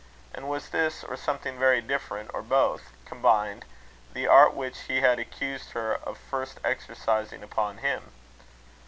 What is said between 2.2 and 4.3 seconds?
or both combined, the